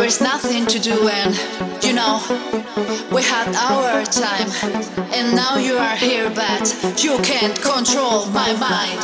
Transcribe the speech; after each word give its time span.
There 0.00 0.08
is 0.08 0.22
nothing 0.22 0.64
to 0.64 0.78
do, 0.78 1.08
and 1.08 1.34
you 1.84 1.92
know, 1.92 2.22
we 3.12 3.22
had 3.22 3.54
our 3.54 4.02
time, 4.06 4.48
and 5.12 5.36
now 5.36 5.58
you 5.58 5.76
are 5.76 5.94
here, 5.94 6.30
but 6.30 6.74
you 7.04 7.18
can't 7.18 7.60
control 7.60 8.24
my 8.30 8.54
mind. 8.54 9.00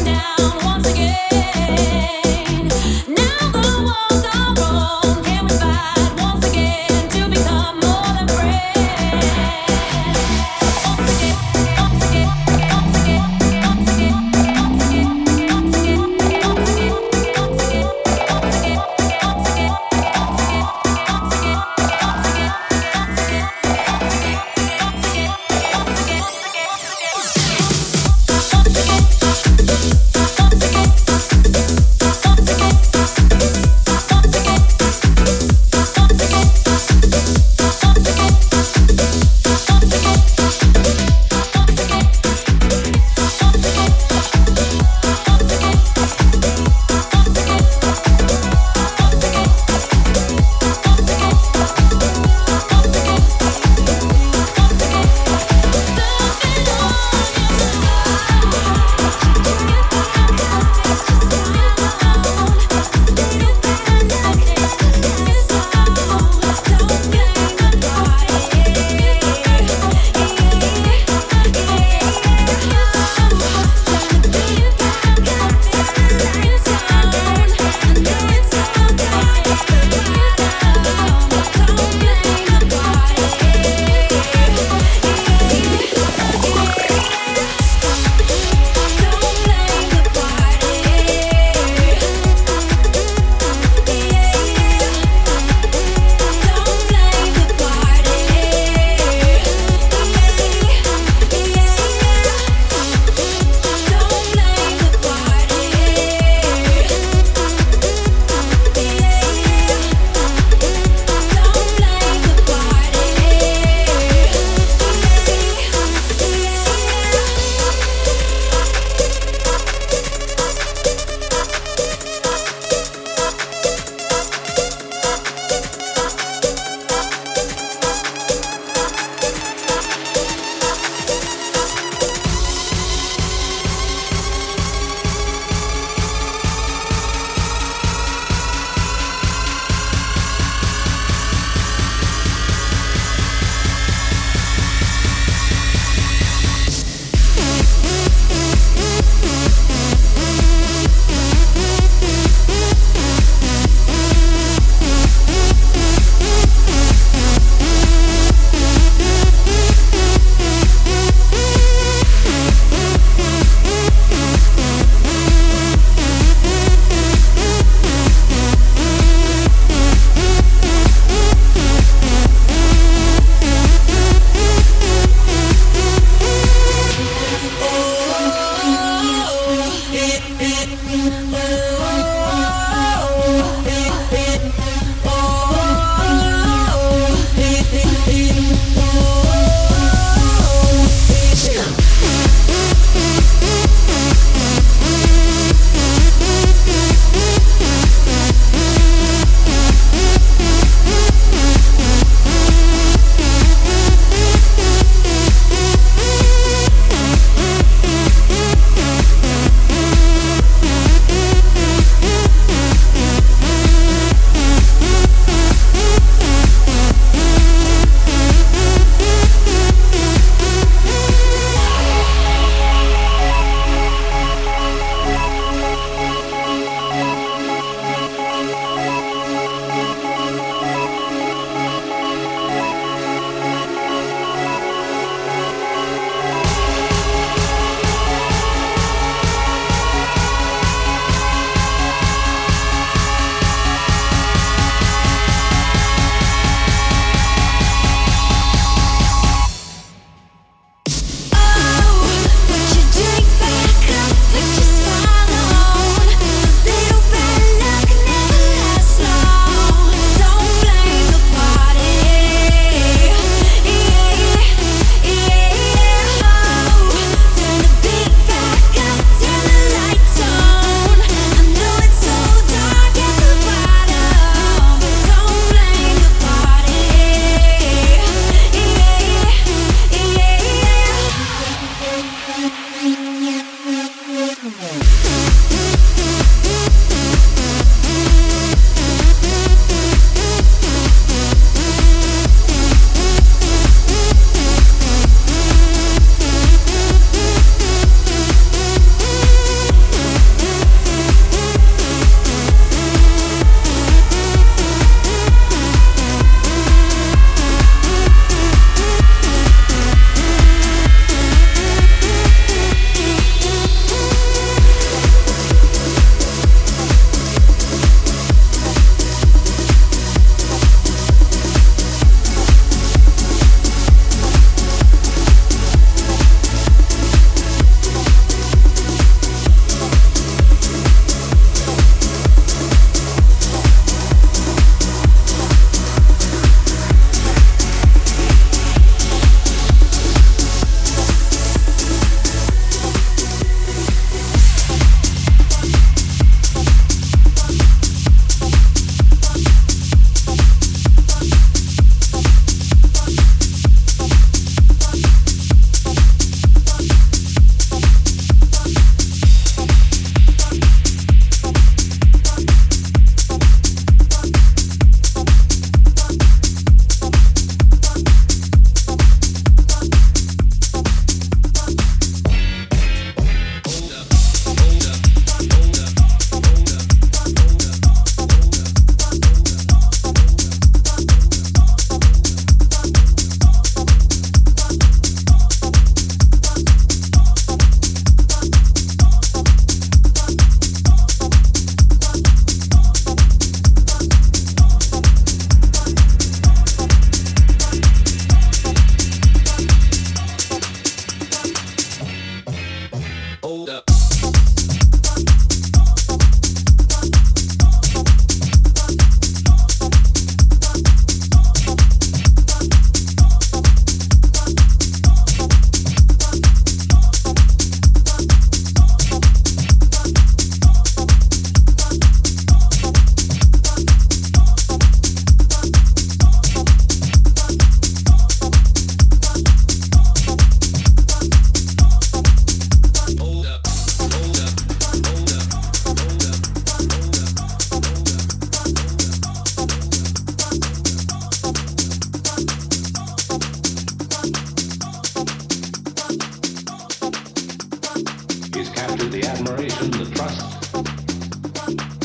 down 0.00 0.64
once 0.64 0.90
again. 0.90 1.01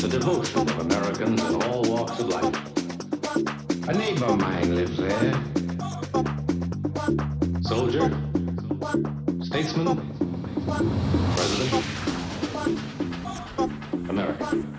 Friends 0.08 1.42
in 1.42 1.62
all 1.62 1.82
walks 1.82 2.18
of 2.18 2.28
life. 2.28 3.88
A 3.88 3.92
neighbor 3.92 4.24
of 4.26 4.40
mine 4.40 4.74
lives 4.74 4.96
there. 4.96 5.34
Soldier, 7.62 8.10
statesman, 9.42 9.86
president. 11.36 11.84
American. 14.08 14.77